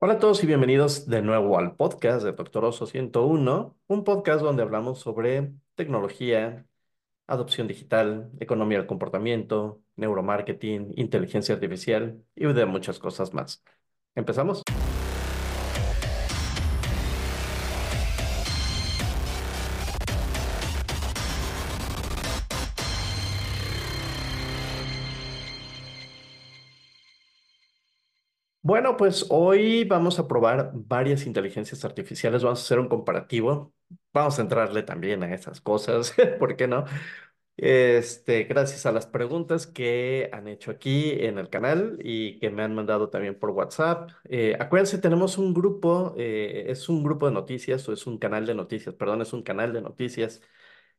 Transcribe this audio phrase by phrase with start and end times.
[0.00, 4.42] Hola a todos y bienvenidos de nuevo al podcast de Doctor Oso 101, un podcast
[4.42, 6.66] donde hablamos sobre tecnología,
[7.26, 13.64] adopción digital, economía del comportamiento, neuromarketing, inteligencia artificial y de muchas cosas más.
[14.14, 14.62] ¿Empezamos?
[28.68, 33.72] Bueno, pues hoy vamos a probar varias inteligencias artificiales, vamos a hacer un comparativo,
[34.12, 36.84] vamos a entrarle también a esas cosas, ¿por qué no?
[37.56, 42.62] Este, gracias a las preguntas que han hecho aquí en el canal y que me
[42.62, 44.10] han mandado también por WhatsApp.
[44.24, 48.44] Eh, acuérdense, tenemos un grupo, eh, es un grupo de noticias o es un canal
[48.46, 50.42] de noticias, perdón, es un canal de noticias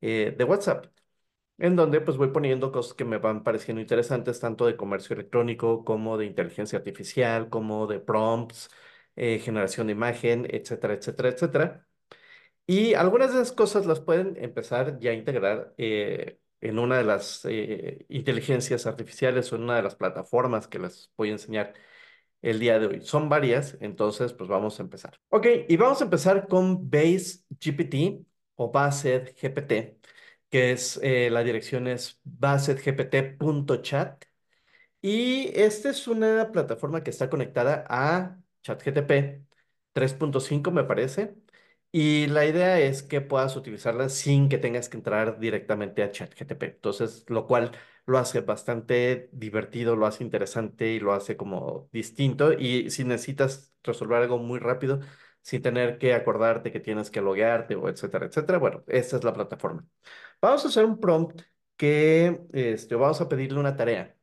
[0.00, 0.86] eh, de WhatsApp
[1.60, 5.84] en donde pues voy poniendo cosas que me van pareciendo interesantes, tanto de comercio electrónico
[5.84, 8.70] como de inteligencia artificial, como de prompts,
[9.14, 11.86] eh, generación de imagen, etcétera, etcétera, etcétera.
[12.66, 17.04] Y algunas de esas cosas las pueden empezar ya a integrar eh, en una de
[17.04, 21.74] las eh, inteligencias artificiales o en una de las plataformas que les voy a enseñar
[22.42, 23.00] el día de hoy.
[23.02, 25.20] Son varias, entonces pues vamos a empezar.
[25.28, 28.24] Ok, y vamos a empezar con Base GPT
[28.56, 30.00] o Based GPT
[30.50, 34.24] que es eh, la dirección es basedgpt.chat.
[35.02, 39.44] Y esta es una plataforma que está conectada a ChatGTP
[39.92, 41.34] 3.5, me parece.
[41.92, 46.62] Y la idea es que puedas utilizarla sin que tengas que entrar directamente a ChatGTP.
[46.64, 47.72] Entonces, lo cual
[48.06, 52.52] lo hace bastante divertido, lo hace interesante y lo hace como distinto.
[52.52, 55.00] Y si necesitas resolver algo muy rápido,
[55.42, 59.32] sin tener que acordarte que tienes que loguearte o etcétera, etcétera, bueno, esta es la
[59.34, 59.86] plataforma.
[60.42, 61.42] Vamos a hacer un prompt
[61.76, 64.16] que este, vamos a pedirle una tarea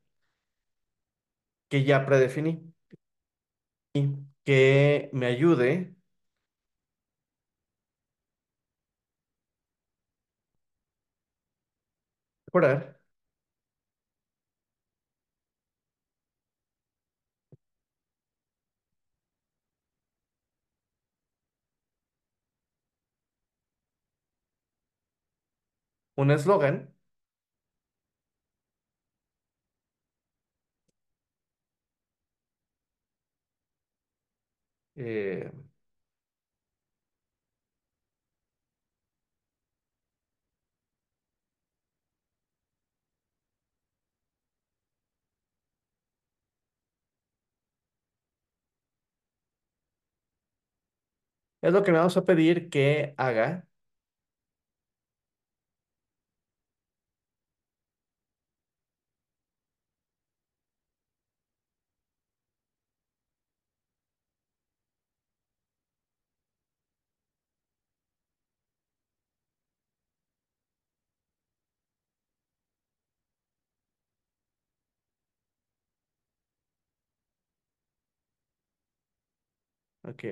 [1.70, 2.74] que ya predefiní,
[4.44, 5.96] que me ayude
[12.54, 12.97] a
[26.24, 26.94] un eslogan.
[34.96, 35.50] eh,
[51.62, 53.68] es lo que le vamos a pedir que haga.
[80.08, 80.24] Ok,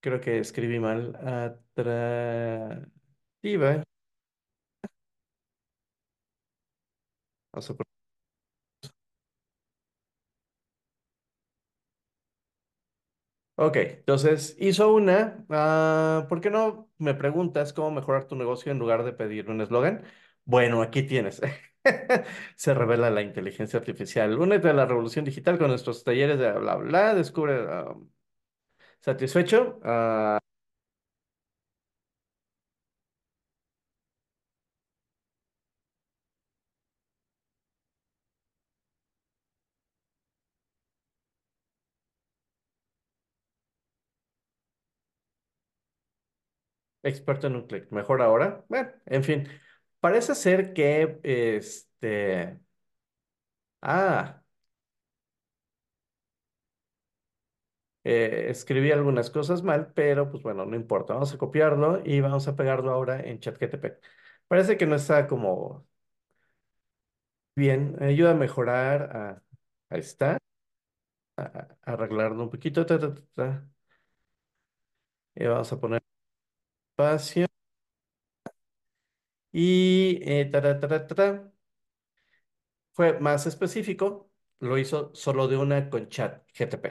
[0.00, 1.16] creo que escribí mal.
[1.16, 2.92] Atractiva.
[13.54, 15.44] Ok, entonces hizo una.
[15.50, 19.60] ah, ¿por qué no me preguntas cómo mejorar tu negocio en lugar de pedir un
[19.60, 20.04] eslogan?
[20.44, 21.40] Bueno, aquí tienes.
[22.56, 24.38] Se revela la inteligencia artificial.
[24.38, 27.14] Únete a la revolución digital con nuestros talleres de bla bla.
[27.14, 27.94] Descubre ah,
[29.00, 29.80] satisfecho.
[29.84, 30.38] Ah,
[47.02, 47.90] experto en un clic.
[47.90, 48.64] Mejor ahora.
[48.68, 49.48] Bueno, en fin.
[50.02, 52.60] Parece ser que este.
[53.80, 54.42] Ah.
[58.04, 61.14] Eh, escribí algunas cosas mal, pero pues bueno, no importa.
[61.14, 63.86] Vamos a copiarlo y vamos a pegarlo ahora en ChatGPT.
[64.48, 65.86] Parece que no está como
[67.54, 67.96] bien.
[68.02, 69.42] Ayuda a mejorar.
[69.88, 70.38] ahí está.
[71.36, 72.86] A, arreglarlo un poquito.
[72.86, 73.68] ta, ta, ta.
[75.34, 76.02] Y vamos a poner
[76.92, 77.46] espacio.
[79.52, 81.52] Y eh, ta, ta, ta, ta, ta, ta.
[82.92, 84.30] Fue más específico.
[84.60, 86.86] Lo hizo solo de una con ChatGPT.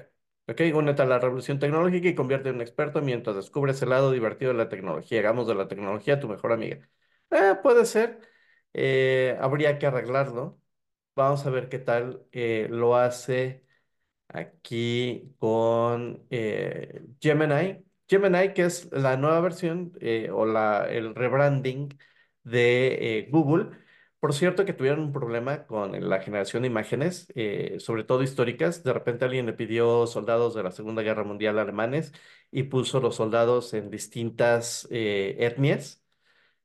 [0.48, 4.12] Ok, únete a la revolución tecnológica y convierte en un experto mientras descubres el lado
[4.12, 5.19] divertido de la tecnología.
[5.19, 6.90] Hagamos de la tecnología tu mejor amiga.
[7.30, 8.19] Eh, puede ser.
[8.74, 10.60] Eh, habría que arreglarlo.
[11.16, 13.66] Vamos a ver qué tal eh, lo hace
[14.30, 17.86] aquí con eh, Gemini.
[18.07, 19.94] Gemini, que es la nueva versión
[20.34, 21.90] o la, el rebranding
[22.44, 23.70] de eh, Google.
[24.20, 28.84] Por cierto, que tuvieron un problema con la generación de imágenes, eh, sobre todo históricas.
[28.84, 32.14] De repente alguien le pidió soldados de la Segunda Guerra Mundial alemanes
[32.52, 36.04] y puso los soldados en distintas eh, etnias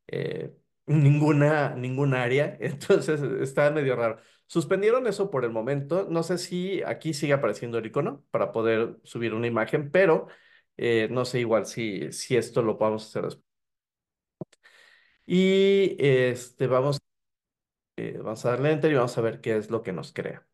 [0.08, 0.55] eh,
[0.87, 4.19] ninguna, ninguna área, entonces está medio raro.
[4.46, 8.99] Suspendieron eso por el momento, no sé si aquí sigue apareciendo el icono para poder
[9.02, 10.28] subir una imagen, pero
[10.76, 13.45] eh, no sé igual si, si esto lo podemos hacer después.
[15.26, 16.99] Y este, vamos,
[17.96, 20.46] eh, vamos a darle enter y vamos a ver qué es lo que nos crea.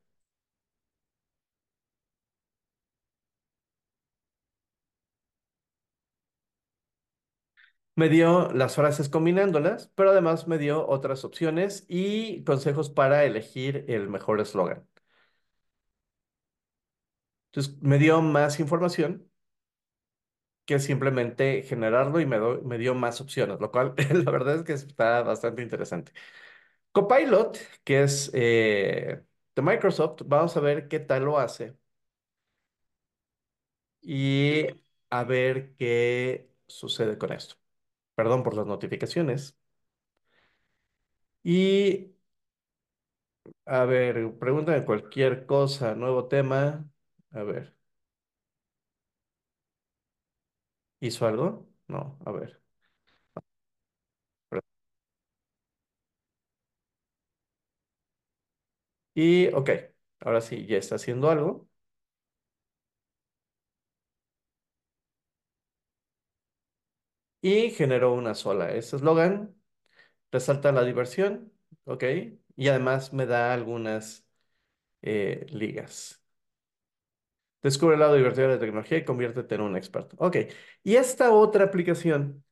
[7.94, 13.84] Me dio las frases combinándolas, pero además me dio otras opciones y consejos para elegir
[13.88, 14.86] el mejor eslogan.
[17.50, 19.30] Entonces, me dio más información
[20.64, 23.94] que simplemente generarlo y me, do- me dio más opciones, lo cual
[24.24, 26.12] la verdad es que está bastante interesante.
[26.92, 29.22] Copilot, que es eh,
[29.56, 31.76] de Microsoft, vamos a ver qué tal lo hace
[34.00, 34.66] y
[35.10, 37.56] a ver qué sucede con esto.
[38.14, 39.58] Perdón por las notificaciones.
[41.44, 42.12] Y
[43.66, 46.88] a ver, pregúntame cualquier cosa, nuevo tema.
[47.32, 47.76] A ver,
[51.02, 51.68] ¿hizo algo?
[51.88, 52.62] No, a ver.
[59.14, 59.70] Y ok,
[60.20, 61.68] ahora sí, ya está haciendo algo.
[67.40, 68.72] Y generó una sola.
[68.72, 69.54] Ese eslogan
[70.32, 71.52] resalta la diversión,
[71.84, 72.04] ok,
[72.56, 74.26] y además me da algunas
[75.02, 76.21] eh, ligas.
[77.62, 80.16] Descubre el lado divertido de la tecnología y conviértete en un experto.
[80.18, 80.36] Ok,
[80.82, 82.44] y esta otra aplicación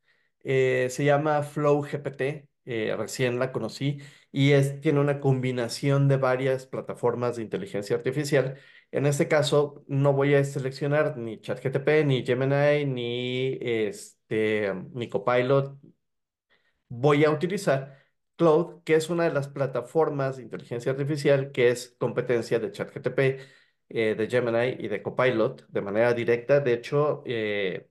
[0.45, 3.99] eh, se llama Flow GPT, eh, recién la conocí,
[4.31, 8.59] y es, tiene una combinación de varias plataformas de inteligencia artificial.
[8.93, 15.77] En este caso, no voy a seleccionar ni ChatGPT, ni Gemini, ni, este, ni Copilot,
[16.89, 17.99] voy a utilizar
[18.37, 23.41] Cloud, que es una de las plataformas de inteligencia artificial que es competencia de ChatGPT,
[23.91, 26.61] eh, de Gemini y de Copilot de manera directa.
[26.61, 27.91] De hecho, eh,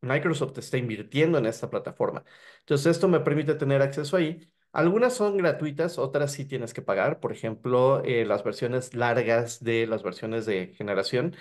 [0.00, 2.24] Microsoft está invirtiendo en esta plataforma.
[2.60, 4.50] Entonces, esto me permite tener acceso ahí.
[4.72, 7.20] Algunas son gratuitas, otras sí tienes que pagar.
[7.20, 11.36] Por ejemplo, eh, las versiones largas de las versiones de generación,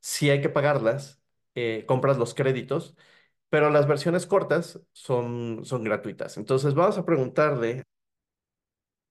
[0.00, 1.20] sí hay que pagarlas.
[1.86, 2.96] compras los créditos
[3.50, 6.38] pero las versiones cortas son, son gratuitas.
[6.38, 7.84] Entonces vamos a preguntarle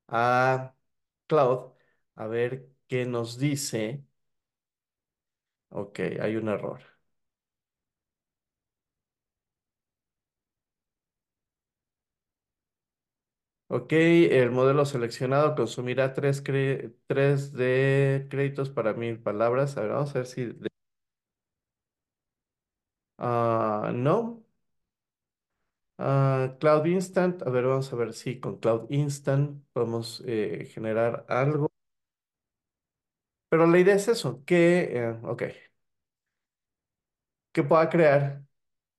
[0.07, 0.75] a
[1.27, 1.73] Cloud
[2.15, 4.03] a ver qué nos dice.
[5.71, 6.79] Ok, hay un error.
[13.73, 16.43] Ok, el modelo seleccionado consumirá tres,
[17.07, 19.77] tres de créditos para mil palabras.
[19.77, 20.53] A ver, vamos a ver si...
[23.17, 24.43] Ah, no.
[25.97, 27.41] Ah, Cloud Instant.
[27.43, 31.70] A ver, vamos a ver si con Cloud Instant podemos eh, generar algo.
[33.51, 34.83] Pero la idea es eso, que...
[34.97, 35.43] eh, ok,
[37.51, 38.43] que pueda crear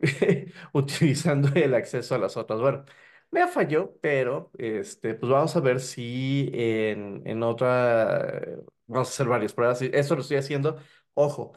[0.73, 2.61] utilizando el acceso a las otras.
[2.61, 2.85] Bueno,
[3.31, 8.43] me falló, pero este, pues vamos a ver si en, en otra,
[8.87, 9.83] vamos a hacer varias pruebas.
[9.83, 10.79] Eso lo estoy haciendo.
[11.15, 11.53] Ojo,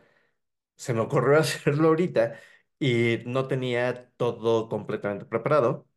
[0.77, 2.39] se me ocurrió hacerlo ahorita
[2.79, 5.87] y no tenía todo completamente preparado.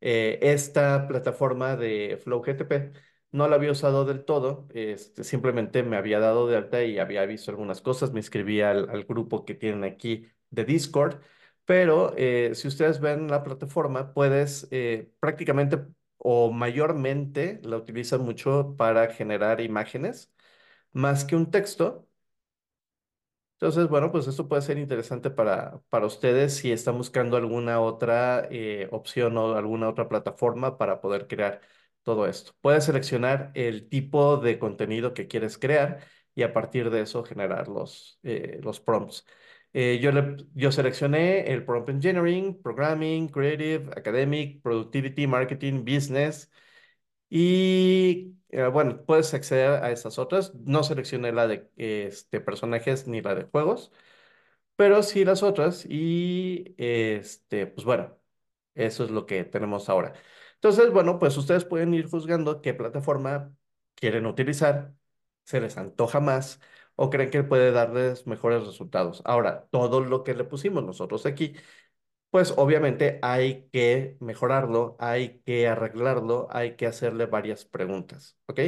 [0.00, 2.92] Eh, esta plataforma de Flow GTP
[3.32, 7.24] no la había usado del todo, este, simplemente me había dado de alta y había
[7.26, 11.20] visto algunas cosas, me inscribí al, grupo que tienen aquí de Discord,
[11.64, 15.78] pero eh, si ustedes ven la plataforma, puedes eh, prácticamente
[16.18, 20.32] o mayormente la utilizan mucho para generar imágenes
[20.92, 22.08] más que un texto.
[23.54, 28.48] Entonces, bueno, pues esto puede ser interesante para, para ustedes si están buscando alguna otra
[28.50, 31.60] eh, opción o alguna otra plataforma para poder crear
[32.02, 32.52] todo esto.
[32.60, 36.00] Puedes seleccionar el tipo de contenido que quieres crear
[36.34, 39.24] y a partir de eso generar los, eh, los prompts.
[39.72, 46.50] Eh, yo, le- yo seleccioné el prompt engineering, programming, creative, academic, productivity, marketing, business.
[47.28, 50.54] Y eh, bueno, puedes acceder a estas otras.
[50.54, 53.92] No seleccioné la de este, personajes ni la de juegos,
[54.76, 55.86] pero sí las otras.
[55.88, 58.18] Y este, pues bueno,
[58.74, 60.14] eso es lo que tenemos ahora.
[60.62, 63.54] Entonces, bueno, pues ustedes pueden ir juzgando qué plataforma
[63.94, 64.94] quieren utilizar,
[65.44, 66.60] se les antoja más.
[66.96, 69.22] o creen que puede darles mejores resultados.
[69.24, 71.54] Ahora, todo lo que le pusimos nosotros aquí
[72.30, 78.60] pues obviamente hay que mejorarlo, hay que arreglarlo, hay que hacerle varias preguntas, ¿ok?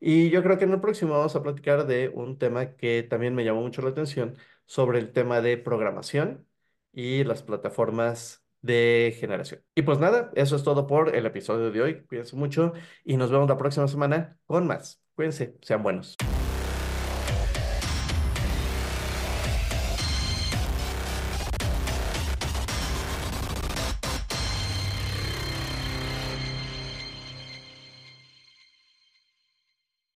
[0.00, 3.34] Y yo creo que en el próximo vamos a platicar de un tema que también
[3.34, 4.36] me llamó mucho la atención
[4.66, 6.46] sobre el tema de programación
[6.92, 9.60] y las plataformas de generación.
[9.74, 12.02] Y pues nada, eso es todo por el episodio de hoy.
[12.06, 12.72] Cuídense mucho
[13.04, 15.02] y nos vemos la próxima semana con más.
[15.14, 16.16] Cuídense, sean buenos.